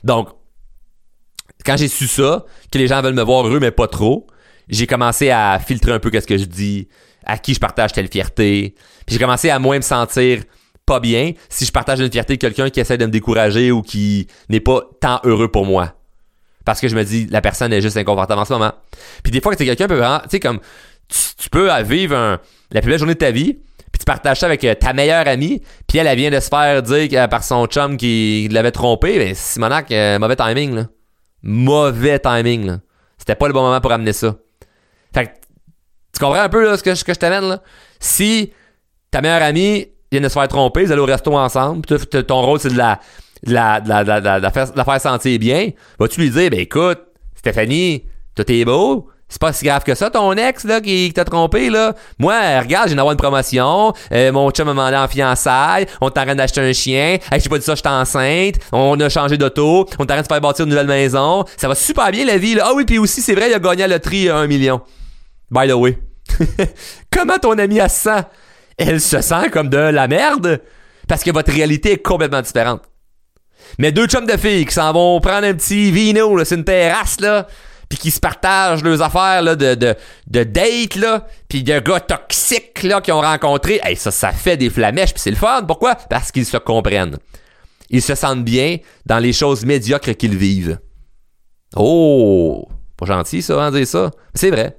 Donc 0.03 0.29
quand 1.65 1.75
j'ai 1.75 1.89
su 1.89 2.07
ça, 2.07 2.45
que 2.71 2.77
les 2.77 2.87
gens 2.87 3.01
veulent 3.01 3.13
me 3.13 3.23
voir 3.23 3.45
heureux 3.45 3.59
mais 3.59 3.71
pas 3.71 3.87
trop, 3.87 4.27
j'ai 4.69 4.87
commencé 4.87 5.29
à 5.29 5.59
filtrer 5.59 5.91
un 5.91 5.99
peu 5.99 6.09
qu'est-ce 6.09 6.27
que 6.27 6.37
je 6.37 6.45
dis, 6.45 6.87
à 7.25 7.37
qui 7.37 7.53
je 7.53 7.59
partage 7.59 7.91
telle 7.91 8.07
fierté. 8.07 8.75
J'ai 9.07 9.19
commencé 9.19 9.49
à 9.49 9.59
moins 9.59 9.77
me 9.77 9.81
sentir 9.81 10.43
pas 10.87 10.99
bien 10.99 11.33
si 11.49 11.65
je 11.65 11.71
partage 11.71 11.99
une 11.99 12.11
fierté 12.11 12.33
de 12.33 12.39
quelqu'un 12.39 12.71
qui 12.71 12.79
essaie 12.79 12.97
de 12.97 13.05
me 13.05 13.11
décourager 13.11 13.71
ou 13.71 13.83
qui 13.83 14.27
n'est 14.49 14.61
pas 14.61 14.81
tant 14.99 15.19
heureux 15.25 15.49
pour 15.49 15.65
moi. 15.65 15.93
Parce 16.65 16.79
que 16.81 16.87
je 16.87 16.95
me 16.95 17.03
dis, 17.03 17.27
la 17.29 17.41
personne 17.41 17.71
est 17.71 17.81
juste 17.81 17.97
inconfortable 17.97 18.41
en 18.41 18.45
ce 18.45 18.53
moment. 18.53 18.71
Puis 19.21 19.31
des 19.31 19.41
fois, 19.41 19.53
que 19.53 19.63
quelqu'un 19.63 19.87
peut 19.87 20.01
tu 20.23 20.29
sais, 20.29 20.39
comme, 20.39 20.59
tu, 21.07 21.49
peux 21.49 21.69
vivre 21.83 22.39
la 22.71 22.81
plus 22.81 22.89
belle 22.89 22.99
journée 22.99 23.13
de 23.13 23.19
ta 23.19 23.31
vie, 23.31 23.53
puis 23.53 23.99
tu 23.99 24.05
partages 24.05 24.39
ça 24.39 24.47
avec 24.47 24.63
euh, 24.63 24.75
ta 24.75 24.93
meilleure 24.93 25.27
amie, 25.27 25.61
puis 25.87 25.97
elle, 25.97 26.17
vient 26.17 26.31
de 26.31 26.39
se 26.39 26.49
faire 26.49 26.81
dire 26.81 27.29
par 27.29 27.43
son 27.43 27.67
chum 27.67 27.97
qui 27.97 28.47
l'avait 28.51 28.71
trompé, 28.71 29.17
ben 29.17 29.33
Simonac, 29.33 29.91
euh, 29.91 30.19
mauvais 30.19 30.35
timing, 30.35 30.75
là. 30.75 30.87
Mauvais 31.43 32.19
timing, 32.19 32.65
là. 32.65 32.79
C'était 33.17 33.35
pas 33.35 33.47
le 33.47 33.53
bon 33.53 33.61
moment 33.61 33.81
pour 33.81 33.91
amener 33.91 34.13
ça. 34.13 34.35
Fait 35.13 35.25
que, 35.27 35.31
tu 36.13 36.19
comprends 36.19 36.41
un 36.41 36.49
peu, 36.49 36.63
là, 36.63 36.77
ce 36.77 36.83
que, 36.83 36.95
ce 36.95 37.03
que 37.03 37.13
je 37.13 37.19
t'amène, 37.19 37.47
là? 37.47 37.61
Si 37.99 38.51
ta 39.11 39.21
meilleure 39.21 39.41
amie, 39.41 39.87
viennent 40.11 40.23
de 40.23 40.29
se 40.29 40.33
faire 40.33 40.47
tromper, 40.47 40.83
ils 40.83 40.91
allent 40.91 41.01
au 41.01 41.05
resto 41.05 41.35
ensemble, 41.35 41.85
ton 41.85 42.41
rôle 42.41 42.59
c'est 42.59 42.69
de 42.69 42.77
la, 42.77 42.99
de 43.45 43.53
la, 43.53 43.81
de 43.81 43.89
la, 43.89 44.03
la, 44.03 44.39
la, 44.39 44.51
faire, 44.51 44.67
la 44.75 44.99
sentir 44.99 45.39
bien. 45.39 45.71
Vas-tu 45.99 46.21
lui 46.21 46.29
dire, 46.29 46.49
ben 46.49 46.59
écoute, 46.59 46.99
Stéphanie, 47.35 48.05
tout 48.35 48.49
est 48.51 48.65
beau, 48.65 49.09
c'est 49.29 49.41
pas 49.41 49.51
si 49.51 49.65
grave 49.65 49.83
que 49.83 49.93
ça, 49.93 50.09
ton 50.09 50.31
ex 50.33 50.63
là, 50.63 50.79
qui, 50.79 51.11
t'a 51.13 51.25
trompé. 51.25 51.69
là. 51.69 51.93
Moi, 52.17 52.33
regarde, 52.59 52.87
j'ai 52.87 52.93
une 52.93 52.99
une 53.01 53.17
promotion. 53.17 53.93
Euh, 54.13 54.31
mon 54.31 54.49
chum 54.51 54.65
m'a 54.65 54.71
demandé 54.71 54.95
en 54.95 55.07
fiançailles. 55.07 55.85
On 55.99 56.09
train 56.09 56.33
d'acheter 56.33 56.61
un 56.61 56.71
chien. 56.71 57.17
Hey, 57.29 57.41
j'ai 57.41 57.49
pas 57.49 57.57
dit 57.57 57.65
ça, 57.65 57.75
j'étais 57.75 57.89
enceinte. 57.89 58.55
On 58.71 58.97
a 58.99 59.09
changé 59.09 59.37
d'auto. 59.37 59.85
On 59.99 60.05
train 60.05 60.21
de 60.21 60.27
faire 60.27 60.39
bâtir 60.39 60.63
une 60.63 60.69
nouvelle 60.69 60.87
maison. 60.87 61.43
Ça 61.57 61.67
va 61.67 61.75
super 61.75 62.09
bien 62.11 62.25
la 62.25 62.37
vie. 62.37 62.55
Là. 62.55 62.67
Ah 62.67 62.73
oui, 62.73 62.85
puis 62.85 62.99
aussi, 62.99 63.21
c'est 63.21 63.35
vrai, 63.35 63.49
il 63.49 63.53
a 63.53 63.59
gagné 63.59 63.81
la 63.81 63.95
loterie 63.95 64.29
à 64.29 64.37
un 64.37 64.47
million. 64.47 64.81
By 65.51 65.67
the 65.67 65.73
way. 65.73 65.99
Comment 67.11 67.37
ton 67.37 67.57
ami 67.57 67.81
a 67.81 67.89
se 67.89 68.03
sent? 68.03 68.23
Elle 68.77 69.01
se 69.01 69.21
sent 69.21 69.49
comme 69.51 69.69
de 69.69 69.77
la 69.77 70.07
merde 70.07 70.61
parce 71.07 71.23
que 71.23 71.31
votre 71.31 71.51
réalité 71.51 71.93
est 71.93 72.03
complètement 72.03 72.41
différente. 72.41 72.81
Mais 73.79 73.91
deux 73.91 74.07
chums 74.07 74.25
de 74.25 74.37
filles 74.37 74.65
qui 74.65 74.73
s'en 74.73 74.93
vont 74.93 75.19
prendre 75.19 75.45
un 75.45 75.53
petit 75.53 75.91
vino, 75.91 76.43
c'est 76.43 76.55
une 76.55 76.63
terrasse, 76.63 77.19
là, 77.19 77.47
puis 77.89 77.97
qui 77.97 78.11
se 78.11 78.19
partagent 78.19 78.83
leurs 78.83 79.01
affaires 79.01 79.43
de, 79.43 79.75
de, 79.75 79.95
de 80.27 80.43
date, 80.43 80.95
là, 80.95 81.27
puis 81.47 81.63
de 81.63 81.79
gars 81.79 81.99
toxiques 81.99 82.83
là, 82.83 83.01
qu'ils 83.01 83.13
ont 83.13 83.21
rencontrés, 83.21 83.79
hey, 83.83 83.95
ça, 83.95 84.11
ça 84.11 84.31
fait 84.31 84.57
des 84.57 84.69
flamèches, 84.69 85.13
puis 85.13 85.21
c'est 85.21 85.31
le 85.31 85.37
fun. 85.37 85.63
Pourquoi? 85.65 85.95
Parce 85.95 86.31
qu'ils 86.31 86.45
se 86.45 86.57
comprennent. 86.57 87.17
Ils 87.89 88.01
se 88.01 88.15
sentent 88.15 88.43
bien 88.43 88.77
dans 89.05 89.19
les 89.19 89.33
choses 89.33 89.65
médiocres 89.65 90.15
qu'ils 90.15 90.35
vivent. 90.35 90.79
Oh! 91.75 92.67
Pas 92.97 93.05
gentil, 93.05 93.41
ça, 93.41 93.61
hein, 93.61 93.71
dire 93.71 93.87
ça. 93.87 94.11
C'est 94.33 94.49
vrai. 94.49 94.77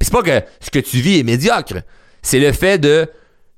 C'est 0.00 0.12
pas 0.12 0.22
que 0.22 0.44
ce 0.60 0.70
que 0.70 0.78
tu 0.78 0.98
vis 0.98 1.20
est 1.20 1.22
médiocre. 1.22 1.82
C'est 2.22 2.40
le 2.40 2.52
fait 2.52 2.78
de 2.78 3.08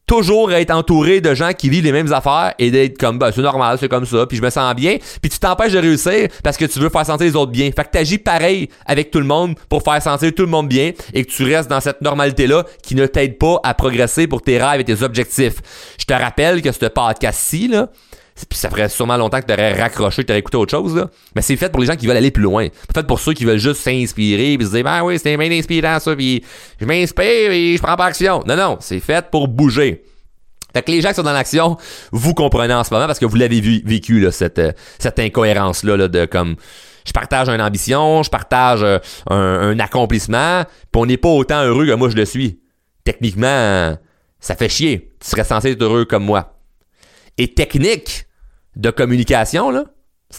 toujours 0.07 0.53
être 0.53 0.71
entouré 0.71 1.21
de 1.21 1.35
gens 1.35 1.53
qui 1.53 1.71
vivent 1.71 1.85
les 1.85 1.93
mêmes 1.93 2.13
affaires 2.13 2.55
et 2.59 2.71
d'être 2.71 2.99
comme 2.99 3.19
ben, 3.19 3.31
c'est 3.35 3.43
normal, 3.43 3.79
c'est 3.81 3.89
comme 3.89 4.07
ça, 4.07 4.27
puis 4.27 4.37
je 4.37 4.43
me 4.43 4.51
sens 4.51 4.75
bien, 4.75 4.99
puis 5.21 5.31
tu 5.31 5.39
t'empêches 5.39 5.73
de 5.73 5.79
réussir 5.79 6.29
parce 6.43 6.57
que 6.57 6.67
tu 6.67 6.79
veux 6.79 6.91
faire 6.91 7.07
sentir 7.07 7.27
les 7.27 7.37
autres 7.37 7.53
bien. 7.53 7.71
Fait 7.75 7.85
que 7.85 7.91
t'agis 7.91 8.19
pareil 8.19 8.69
avec 8.87 9.11
tout 9.11 9.21
le 9.21 9.25
monde 9.25 9.55
pour 9.69 9.83
faire 9.83 10.03
sentir 10.03 10.33
tout 10.35 10.43
le 10.43 10.49
monde 10.49 10.69
bien 10.69 10.93
et 11.13 11.25
que 11.25 11.31
tu 11.31 11.45
restes 11.45 11.71
dans 11.71 11.81
cette 11.81 12.03
normalité 12.03 12.47
là 12.47 12.65
qui 12.83 12.95
ne 12.95 13.07
t'aide 13.07 13.39
pas 13.39 13.61
à 13.63 13.75
progresser 13.75 14.27
pour 14.27 14.43
tes 14.43 14.63
rêves 14.63 14.81
et 14.81 14.85
tes 14.85 15.03
objectifs. 15.03 15.57
Je 15.99 16.05
te 16.05 16.13
rappelle 16.13 16.61
que 16.61 16.73
ce 16.73 16.87
podcast 16.87 17.41
ci 17.41 17.69
là, 17.69 17.89
puis 18.49 18.59
ça 18.59 18.69
ferait 18.69 18.89
sûrement 18.89 19.17
longtemps 19.17 19.41
que 19.41 19.47
tu 19.47 19.53
aurais 19.53 19.81
raccroché, 19.81 20.23
que 20.23 20.27
tu 20.27 20.33
aurais 20.33 20.41
écouté 20.41 20.57
autre 20.57 20.73
chose. 20.73 21.07
Mais 21.37 21.43
c'est 21.43 21.57
fait 21.57 21.71
pour 21.71 21.81
les 21.81 21.87
gens 21.87 21.95
qui 21.95 22.07
veulent 22.07 22.17
aller 22.17 22.33
plus 22.33 22.43
loin. 22.43 22.67
C'est 22.73 23.01
fait 23.01 23.07
pour 23.07 23.21
ceux 23.21 23.33
qui 23.33 23.45
veulent 23.45 23.59
juste 23.59 23.81
s'inspirer, 23.81 24.59
puis 24.59 24.67
se 24.67 24.73
dire, 24.73 24.85
ben 24.85 25.03
oui, 25.05 25.19
c'était 25.19 25.37
bien 25.37 25.51
inspirant, 25.53 26.01
ça, 26.01 26.17
puis 26.17 26.45
je 26.81 26.85
m'inspire 26.85 27.53
et 27.53 27.77
je 27.77 27.83
prends 27.83 27.97
pas 27.97 28.07
action. 28.07 28.43
Non, 28.47 28.57
non, 28.57 28.77
c'est 28.81 28.99
fait 28.99 29.31
pour 29.31 29.47
bouger. 29.47 30.03
Fait 30.75 30.83
que 30.83 30.91
les 30.91 31.01
gens 31.01 31.11
qui 31.11 31.15
sont 31.15 31.23
dans 31.23 31.33
l'action, 31.33 31.77
vous 32.11 32.35
comprenez 32.35 32.75
en 32.75 32.83
ce 32.83 32.93
moment 32.93 33.07
parce 33.07 33.21
que 33.21 33.27
vous 33.27 33.37
l'avez 33.37 33.61
vécu, 33.61 34.19
là, 34.19 34.33
cette, 34.33 34.59
euh, 34.59 34.73
cette 34.99 35.21
incohérence-là, 35.21 35.97
là, 35.97 36.09
de 36.09 36.25
comme, 36.25 36.57
je 37.07 37.13
partage 37.13 37.49
une 37.49 37.61
ambition, 37.61 38.25
je 38.25 38.31
partage 38.31 38.83
euh, 38.83 38.99
un, 39.31 39.37
un 39.37 39.79
accomplissement, 39.79 40.65
puis 40.91 41.01
on 41.01 41.07
n'est 41.07 41.17
pas 41.17 41.29
autant 41.29 41.63
heureux 41.63 41.87
que 41.87 41.93
moi 41.93 42.09
je 42.09 42.17
le 42.17 42.25
suis. 42.25 42.59
Techniquement, 43.05 43.97
ça 44.41 44.57
fait 44.57 44.69
chier. 44.69 45.13
Tu 45.21 45.31
serais 45.31 45.45
censé 45.45 45.73
être 45.73 45.83
heureux 45.83 46.07
comme 46.07 46.25
moi 46.25 46.54
et 47.39 47.55
technique 47.55 48.27
de 48.77 48.91
communication, 48.91 49.71
là. 49.71 49.85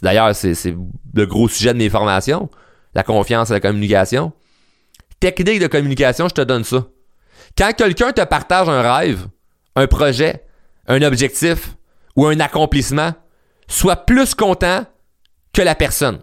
D'ailleurs, 0.02 0.36
c'est 0.36 0.75
le 1.14 1.25
gros 1.25 1.48
sujet 1.48 1.74
de 1.74 1.78
mes 1.78 1.90
formations. 1.90 2.50
La 2.94 3.04
confiance 3.04 3.50
et 3.50 3.54
la 3.54 3.60
communication. 3.60 4.34
Technique 5.20 5.60
de 5.60 5.68
communication, 5.68 6.28
je 6.28 6.34
te 6.34 6.42
donne 6.42 6.64
ça. 6.64 6.88
Quand 7.58 7.72
quelqu'un 7.74 8.12
te 8.12 8.22
partage 8.22 8.68
un 8.68 8.82
rêve, 8.82 9.28
un 9.75 9.88
projet, 9.88 10.46
un 10.88 11.02
objectif 11.02 11.75
ou 12.16 12.25
un 12.25 12.40
accomplissement, 12.40 13.14
sois 13.68 13.96
plus 13.96 14.36
content 14.36 14.86
que 15.54 15.62
la 15.62 15.75
personne. 15.75 16.20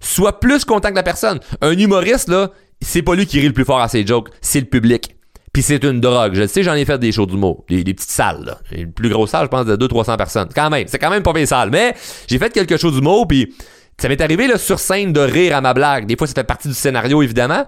Sois 0.00 0.38
plus 0.38 0.64
content 0.64 0.90
que 0.90 0.96
la 0.96 1.02
personne. 1.02 1.40
Un 1.60 1.76
humoriste, 1.76 2.28
là, 2.28 2.50
c'est 2.80 3.02
pas 3.02 3.14
lui 3.14 3.26
qui 3.26 3.40
rit 3.40 3.48
le 3.48 3.52
plus 3.52 3.64
fort 3.64 3.80
à 3.80 3.88
ses 3.88 4.06
jokes, 4.06 4.30
c'est 4.40 4.60
le 4.60 4.66
public 4.66 5.17
Puis 5.58 5.64
c'est 5.64 5.82
une 5.82 6.00
drogue. 6.00 6.34
Je 6.34 6.46
sais, 6.46 6.62
j'en 6.62 6.74
ai 6.74 6.84
fait 6.84 6.98
des 6.98 7.10
shows 7.10 7.26
d'humour. 7.26 7.64
Des, 7.68 7.82
des 7.82 7.92
petites 7.92 8.12
salles, 8.12 8.44
là. 8.44 8.58
Les 8.70 8.86
plus 8.86 9.08
grosses 9.08 9.30
salles, 9.30 9.46
je 9.46 9.48
pense, 9.48 9.66
de 9.66 9.76
200-300 9.76 10.16
personnes. 10.16 10.48
Quand 10.54 10.70
même. 10.70 10.86
C'est 10.86 11.00
quand 11.00 11.10
même 11.10 11.24
pas 11.24 11.32
mes 11.32 11.46
salles. 11.46 11.70
Mais 11.72 11.96
j'ai 12.28 12.38
fait 12.38 12.50
quelque 12.50 12.76
chose 12.76 12.94
d'humour, 12.94 13.26
puis 13.26 13.52
ça 14.00 14.08
m'est 14.08 14.20
arrivé, 14.20 14.46
là, 14.46 14.56
sur 14.56 14.78
scène, 14.78 15.12
de 15.12 15.18
rire 15.18 15.56
à 15.56 15.60
ma 15.60 15.74
blague. 15.74 16.06
Des 16.06 16.16
fois, 16.16 16.28
ça 16.28 16.34
fait 16.34 16.44
partie 16.44 16.68
du 16.68 16.74
scénario, 16.74 17.22
évidemment. 17.22 17.64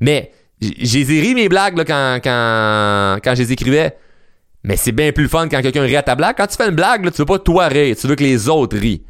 Mais 0.00 0.32
j'ai 0.62 1.02
ri 1.02 1.34
mes 1.34 1.50
blagues, 1.50 1.76
là, 1.76 1.84
quand, 1.84 3.34
je 3.34 3.42
les 3.42 3.52
écrivais. 3.52 3.94
Mais 4.62 4.78
c'est 4.78 4.92
bien 4.92 5.12
plus 5.12 5.28
fun 5.28 5.46
quand 5.50 5.60
quelqu'un 5.60 5.82
rit 5.82 5.96
à 5.96 6.02
ta 6.02 6.14
blague. 6.14 6.38
Quand 6.38 6.46
tu 6.46 6.56
fais 6.56 6.70
une 6.70 6.76
blague, 6.76 7.04
là, 7.04 7.10
tu 7.10 7.18
veux 7.18 7.26
pas 7.26 7.40
toi 7.40 7.68
rire. 7.68 7.94
Tu 8.00 8.06
veux 8.06 8.16
que 8.16 8.24
les 8.24 8.48
autres 8.48 8.78
rient. 8.78 9.04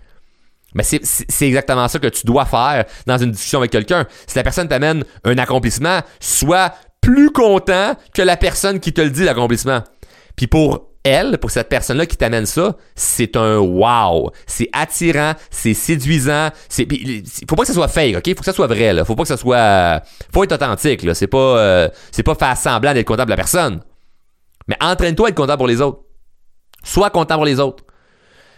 Mais 0.75 0.83
c'est 0.83 1.47
exactement 1.47 1.87
ça 1.87 2.01
que 2.01 2.09
tu 2.09 2.27
dois 2.27 2.47
faire 2.47 2.85
dans 3.07 3.17
une 3.17 3.31
discussion 3.31 3.61
avec 3.61 3.71
quelqu'un. 3.71 4.07
Si 4.27 4.37
la 4.37 4.43
personne 4.43 4.67
t'amène 4.67 5.05
un 5.23 5.39
accomplissement, 5.39 6.01
sois 6.19 6.75
plus 7.05 7.31
content 7.31 7.95
que 8.15 8.23
la 8.23 8.37
personne 8.37 8.81
qui 8.81 8.93
te 8.93 9.03
le 9.03 9.11
dit, 9.11 9.25
l'accomplissement. 9.25 9.83
Puis 10.37 10.47
pour 10.47 10.89
elle, 11.05 11.37
pour 11.39 11.51
cette 11.51 11.69
personne-là 11.69 12.07
qui 12.07 12.17
t'amène 12.17 12.47
ça, 12.47 12.77
c'est 12.95 13.37
un 13.37 13.59
wow. 13.59 14.31
C'est 14.47 14.71
attirant, 14.73 15.35
c'est 15.51 15.75
séduisant. 15.75 16.49
C'est, 16.71 16.89
faut 17.49 17.57
pas 17.57 17.63
que 17.63 17.69
ça 17.69 17.75
soit 17.75 17.89
fake, 17.89 18.17
ok? 18.17 18.29
Faut 18.31 18.41
que 18.41 18.45
ça 18.47 18.55
soit 18.55 18.67
vrai, 18.67 18.95
là. 18.95 19.05
Faut 19.05 19.15
pas 19.15 19.25
que 19.25 19.29
ça 19.29 19.37
soit, 19.37 20.03
faut 20.33 20.45
être 20.45 20.53
authentique, 20.53 21.03
là. 21.03 21.13
C'est 21.13 21.27
pas, 21.27 21.59
euh, 21.59 21.89
c'est 22.11 22.23
pas 22.23 22.35
faire 22.35 22.57
semblant 22.57 22.95
d'être 22.95 23.07
content 23.07 23.25
pour 23.25 23.31
la 23.31 23.37
personne. 23.37 23.81
Mais 24.67 24.77
entraîne-toi 24.81 25.27
à 25.27 25.31
être 25.31 25.37
content 25.37 25.59
pour 25.59 25.67
les 25.67 25.83
autres. 25.83 26.01
Sois 26.83 27.11
content 27.11 27.35
pour 27.35 27.45
les 27.45 27.61
autres. 27.61 27.85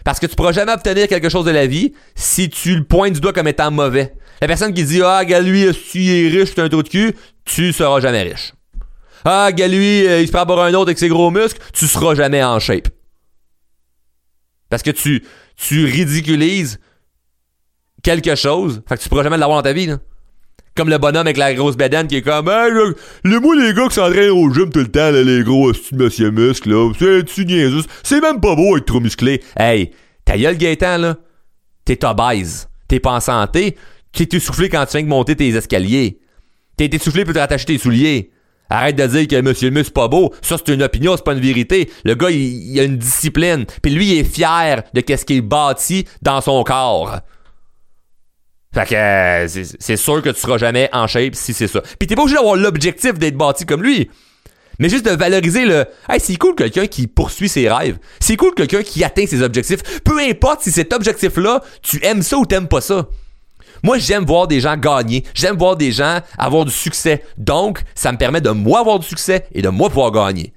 Parce 0.05 0.21
que 0.21 0.25
tu 0.25 0.37
pourras 0.37 0.53
jamais 0.53 0.71
obtenir 0.71 1.09
quelque 1.09 1.27
chose 1.27 1.43
de 1.43 1.51
la 1.51 1.67
vie 1.67 1.93
si 2.15 2.49
tu 2.49 2.77
le 2.77 2.85
pointes 2.85 3.11
du 3.11 3.19
doigt 3.19 3.33
comme 3.33 3.49
étant 3.49 3.71
mauvais. 3.71 4.13
La 4.41 4.47
personne 4.47 4.73
qui 4.73 4.83
dit 4.83 5.01
Ah, 5.03 5.25
gars, 5.25 5.41
lui, 5.41 5.73
si 5.73 6.05
il 6.05 6.25
est 6.25 6.39
riche, 6.39 6.51
c'est 6.55 6.61
un 6.61 6.69
trou 6.69 6.83
de 6.83 6.89
cul, 6.89 7.13
tu 7.45 7.73
seras 7.73 7.99
jamais 7.99 8.23
riche. 8.23 8.53
Ah, 9.25 9.51
gars, 9.51 9.67
lui, 9.67 10.07
euh, 10.07 10.21
il 10.21 10.27
se 10.27 10.31
prend 10.31 10.45
pour 10.45 10.61
un 10.61 10.73
autre 10.73 10.89
avec 10.89 10.99
ses 10.99 11.09
gros 11.09 11.31
muscles, 11.31 11.59
tu 11.73 11.87
seras 11.87 12.15
jamais 12.15 12.43
en 12.43 12.59
shape. 12.59 12.87
Parce 14.69 14.83
que 14.83 14.91
tu, 14.91 15.23
tu 15.55 15.85
ridiculises 15.85 16.79
quelque 18.03 18.35
chose, 18.35 18.81
fait 18.87 18.97
que 18.97 19.03
tu 19.03 19.09
pourras 19.09 19.23
jamais 19.23 19.37
l'avoir 19.37 19.59
dans 19.59 19.63
ta 19.69 19.73
vie. 19.73 19.89
Comme 20.75 20.89
le 20.89 20.99
bonhomme 20.99 21.25
avec 21.25 21.37
la 21.37 21.55
grosse 21.55 21.75
bédaine 21.75 22.05
qui 22.07 22.17
est 22.17 22.21
comme 22.21 22.49
Hey, 22.49 22.71
les 23.23 23.39
moi 23.39 23.55
les 23.55 23.73
gars 23.73 23.87
qui 23.87 23.95
s'entraînent 23.95 24.29
au 24.29 24.53
gym 24.53 24.69
tout 24.71 24.79
le 24.79 24.91
temps, 24.91 25.09
là, 25.11 25.23
les 25.23 25.43
gros 25.43 25.71
de 25.71 25.77
monsieur 25.93 26.29
muscle, 26.29 26.69
là, 26.69 26.91
c'est 27.27 27.45
niaiseux? 27.45 27.83
C'est 28.03 28.21
même 28.21 28.39
pas 28.39 28.55
beau 28.55 28.77
être 28.77 28.85
trop 28.85 28.99
musclé. 28.99 29.41
Hey, 29.57 29.91
ta 30.23 30.37
gueule 30.37 30.57
Gaëtan, 30.57 30.97
là, 30.99 31.17
t'es 31.83 32.05
obèse. 32.05 32.69
T'es 32.87 32.99
pas 32.99 33.13
en 33.13 33.19
santé. 33.19 33.75
T'es 34.11 34.27
essoufflé 34.35 34.69
quand 34.69 34.85
tu 34.85 34.97
viens 34.97 35.03
de 35.03 35.09
monter 35.09 35.35
tes 35.35 35.49
escaliers. 35.49 36.19
T'es 36.75 36.89
essoufflé 36.91 37.25
pour 37.25 37.33
te 37.33 37.39
rattacher 37.39 37.65
tes 37.65 37.77
souliers. 37.77 38.31
Arrête 38.69 38.95
de 38.95 39.07
dire 39.07 39.27
que 39.27 39.41
monsieur 39.41 39.69
le 39.69 39.75
muscle 39.75 39.93
pas 39.93 40.07
beau. 40.07 40.33
Ça, 40.41 40.57
c'est 40.57 40.73
une 40.73 40.83
opinion, 40.83 41.15
c'est 41.15 41.23
pas 41.23 41.33
une 41.33 41.39
vérité. 41.39 41.89
Le 42.03 42.15
gars, 42.15 42.29
il, 42.29 42.79
a 42.79 42.83
une 42.83 42.97
discipline. 42.97 43.65
Puis 43.81 43.91
lui, 43.91 44.11
il 44.11 44.19
est 44.19 44.23
fier 44.23 44.83
de 44.93 45.01
qu'est-ce 45.01 45.25
qu'il 45.25 45.41
bâtit 45.41 46.05
dans 46.21 46.41
son 46.41 46.63
corps. 46.63 47.19
Fait 48.73 48.85
que 48.85 49.63
c'est 49.79 49.95
sûr 49.95 50.21
que 50.21 50.29
tu 50.29 50.39
seras 50.39 50.57
jamais 50.57 50.89
en 50.91 51.07
shape 51.07 51.35
si 51.35 51.53
c'est 51.53 51.67
ça. 51.67 51.81
Puis 51.97 52.07
t'es 52.07 52.15
pas 52.15 52.23
obligé 52.23 52.35
d'avoir 52.35 52.55
l'objectif 52.55 53.13
d'être 53.13 53.37
bâti 53.37 53.65
comme 53.65 53.81
lui. 53.81 54.09
Mais 54.79 54.89
juste 54.89 55.05
de 55.05 55.11
valoriser 55.11 55.65
le 55.65 55.85
Hey, 56.07 56.19
c'est 56.19 56.35
cool 56.35 56.53
quelqu'un 56.53 56.85
qui 56.85 57.07
poursuit 57.07 57.49
ses 57.49 57.69
rêves. 57.69 57.97
C'est 58.19 58.35
cool 58.35 58.53
quelqu'un 58.53 58.83
qui 58.83 59.03
atteint 59.03 59.25
ses 59.25 59.41
objectifs. 59.41 60.01
Peu 60.01 60.19
importe 60.19 60.61
si 60.61 60.71
cet 60.71 60.93
objectif-là, 60.93 61.63
tu 61.81 62.03
aimes 62.05 62.21
ça 62.21 62.37
ou 62.37 62.45
t'aimes 62.45 62.67
pas 62.67 62.81
ça. 62.81 63.07
Moi, 63.83 63.97
j'aime 63.97 64.25
voir 64.25 64.47
des 64.47 64.59
gens 64.59 64.77
gagner. 64.77 65.23
J'aime 65.33 65.57
voir 65.57 65.75
des 65.75 65.91
gens 65.91 66.19
avoir 66.37 66.65
du 66.65 66.71
succès. 66.71 67.23
Donc, 67.37 67.83
ça 67.95 68.11
me 68.11 68.17
permet 68.17 68.41
de 68.41 68.49
moi 68.49 68.79
avoir 68.79 68.99
du 68.99 69.07
succès 69.07 69.47
et 69.51 69.61
de 69.61 69.69
moi 69.69 69.89
pouvoir 69.89 70.11
gagner. 70.11 70.53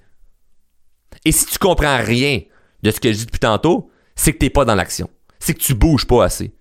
Et 1.24 1.32
si 1.32 1.46
tu 1.46 1.58
comprends 1.58 1.98
rien 1.98 2.40
de 2.82 2.90
ce 2.90 3.00
que 3.00 3.12
je 3.12 3.18
dis 3.18 3.26
depuis 3.26 3.40
tantôt, 3.40 3.90
c'est 4.16 4.32
que 4.32 4.38
t'es 4.38 4.50
pas 4.50 4.64
dans 4.64 4.74
l'action. 4.74 5.08
C'est 5.38 5.54
que 5.54 5.60
tu 5.60 5.74
bouges 5.74 6.06
pas 6.06 6.24
assez. 6.24 6.52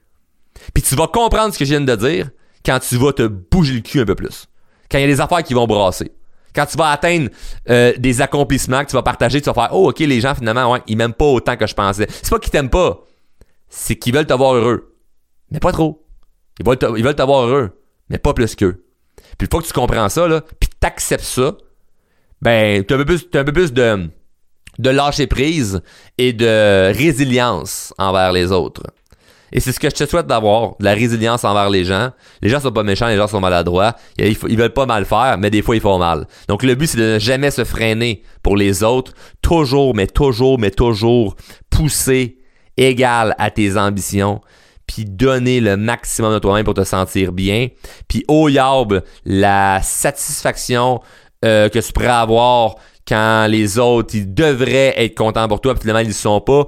Puis 0.74 0.84
tu 0.84 0.96
vas 0.96 1.08
comprendre 1.08 1.54
ce 1.54 1.60
que 1.60 1.66
je 1.66 1.70
viens 1.72 1.82
de 1.82 1.96
dire 1.96 2.30
quand 2.66 2.80
tu 2.80 2.98
vas 2.98 3.14
te 3.14 3.28
bouger 3.28 3.74
le 3.74 3.82
cul 3.82 4.02
un 4.02 4.06
peu 4.06 4.16
plus. 4.16 4.48
Quand 4.92 4.98
il 4.98 5.02
y 5.02 5.06
a 5.06 5.08
des 5.08 5.22
affaires 5.22 5.44
qui 5.44 5.54
vont 5.54 5.68
brasser. 5.68 6.12
Quand 6.54 6.66
tu 6.66 6.78
vas 6.78 6.90
atteindre 6.90 7.30
euh, 7.70 7.94
des 7.98 8.22
accomplissements 8.22 8.84
que 8.84 8.90
tu 8.90 8.96
vas 8.96 9.04
partager, 9.04 9.40
tu 9.40 9.46
vas 9.46 9.54
faire 9.54 9.70
Oh, 9.72 9.90
ok, 9.90 10.00
les 10.00 10.20
gens 10.20 10.34
finalement, 10.36 10.72
ouais, 10.72 10.82
ils 10.88 10.98
m'aiment 10.98 11.14
pas 11.14 11.26
autant 11.26 11.56
que 11.56 11.68
je 11.68 11.76
pensais. 11.76 12.08
C'est 12.10 12.30
pas 12.30 12.40
qu'ils 12.40 12.52
t'aiment 12.52 12.70
pas, 12.70 13.06
c'est 13.70 13.96
qu'ils 13.96 14.14
veulent 14.14 14.26
t'avoir 14.26 14.56
heureux. 14.56 14.96
Mais 15.52 15.60
pas 15.60 15.72
trop. 15.72 16.06
Ils 16.60 17.04
veulent 17.04 17.16
t'avoir 17.16 17.48
heureux, 17.48 17.72
mais 18.10 18.18
pas 18.18 18.34
plus 18.34 18.56
qu'eux. 18.56 18.84
Puis 19.38 19.46
une 19.46 19.52
fois 19.52 19.62
que 19.62 19.68
tu 19.68 19.74
comprends 19.74 20.10
ça, 20.10 20.28
là, 20.28 20.42
puis 20.60 20.70
t'acceptes 20.80 21.24
ça, 21.24 21.56
ben, 22.42 22.84
t'as 22.84 22.96
un 22.96 22.98
peu 23.00 23.06
plus, 23.06 23.28
as 23.34 23.40
un 23.40 23.44
peu 23.44 23.54
plus 23.54 23.74
de, 23.74 24.10
de 24.80 24.90
lâcher 24.90 25.28
prise 25.28 25.82
et 26.18 26.34
de 26.34 26.94
résilience 26.94 27.94
envers 27.98 28.32
les 28.32 28.52
autres. 28.52 28.84
Et 29.52 29.60
c'est 29.60 29.72
ce 29.72 29.80
que 29.80 29.90
je 29.90 29.96
te 29.96 30.06
souhaite 30.06 30.28
d'avoir, 30.28 30.76
de 30.80 30.86
la 30.86 30.94
résilience 30.94 31.44
envers 31.44 31.70
les 31.70 31.84
gens. 31.84 32.12
Les 32.42 32.50
gens 32.50 32.60
sont 32.60 32.72
pas 32.72 32.84
méchants, 32.84 33.08
les 33.08 33.18
gens 33.18 33.28
sont 33.28 33.40
maladroits. 33.40 33.96
Ils, 34.18 34.38
ils 34.48 34.58
veulent 34.58 34.74
pas 34.74 34.86
mal 34.86 35.06
faire, 35.06 35.38
mais 35.40 35.50
des 35.50 35.62
fois 35.62 35.76
ils 35.76 35.82
font 35.82 35.98
mal. 35.98 36.28
Donc 36.48 36.62
le 36.62 36.76
but 36.76 36.88
c'est 36.88 37.00
de 37.00 37.14
ne 37.14 37.20
jamais 37.20 37.50
se 37.50 37.64
freiner 37.64 38.22
pour 38.44 38.56
les 38.56 38.84
autres. 38.84 39.14
Toujours, 39.42 39.96
mais 39.96 40.06
toujours, 40.06 40.60
mais 40.60 40.70
toujours 40.70 41.36
pousser 41.72 42.38
égal 42.78 43.36
à 43.38 43.50
tes 43.50 43.76
ambitions 43.76 44.42
puis 44.90 45.06
donner 45.06 45.62
le 45.62 45.78
maximum 45.78 46.34
de 46.34 46.40
toi-même 46.40 46.66
pour 46.66 46.74
te 46.74 46.84
sentir 46.84 47.32
bien. 47.32 47.68
Puis 48.08 48.26
au 48.28 48.50
yarb, 48.50 49.04
la 49.24 49.82
satisfaction 49.84 51.00
euh, 51.46 51.70
que 51.70 51.78
tu 51.78 51.94
pourrais 51.94 52.08
avoir 52.08 52.76
quand 53.08 53.46
les 53.48 53.78
autres, 53.78 54.16
ils 54.16 54.34
devraient 54.34 54.96
être 54.98 55.16
contents 55.16 55.48
pour 55.48 55.62
toi, 55.62 55.76
puis 55.76 55.82
finalement 55.82 56.02
ils 56.02 56.08
ne 56.08 56.14
sont 56.14 56.42
pas, 56.42 56.66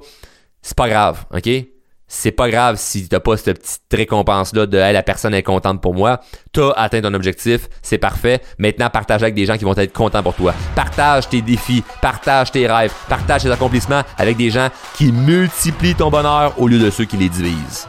c'est 0.62 0.76
pas 0.76 0.88
grave, 0.88 1.24
ok? 1.34 1.48
c'est 2.14 2.30
pas 2.30 2.50
grave 2.50 2.76
si 2.78 3.08
t'as 3.08 3.20
pas 3.20 3.38
cette 3.38 3.58
petite 3.58 3.80
récompense-là 3.90 4.66
de 4.66 4.76
hey, 4.76 4.92
la 4.92 5.02
personne 5.02 5.32
est 5.32 5.42
contente 5.42 5.80
pour 5.80 5.94
moi. 5.94 6.20
T'as 6.52 6.70
atteint 6.72 7.00
ton 7.00 7.14
objectif, 7.14 7.68
c'est 7.80 7.96
parfait. 7.96 8.42
Maintenant, 8.58 8.90
partage 8.90 9.22
avec 9.22 9.34
des 9.34 9.46
gens 9.46 9.56
qui 9.56 9.64
vont 9.64 9.74
être 9.74 9.94
contents 9.94 10.22
pour 10.22 10.34
toi. 10.34 10.52
Partage 10.76 11.30
tes 11.30 11.40
défis, 11.40 11.82
partage 12.02 12.52
tes 12.52 12.66
rêves, 12.66 12.92
partage 13.08 13.44
tes 13.44 13.50
accomplissements 13.50 14.02
avec 14.18 14.36
des 14.36 14.50
gens 14.50 14.68
qui 14.94 15.10
multiplient 15.10 15.94
ton 15.94 16.10
bonheur 16.10 16.52
au 16.60 16.68
lieu 16.68 16.78
de 16.78 16.90
ceux 16.90 17.06
qui 17.06 17.16
les 17.16 17.30
divisent. 17.30 17.88